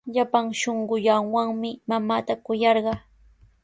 [0.13, 2.99] Llapan shunquuwanmi mamaata kuyarqaa.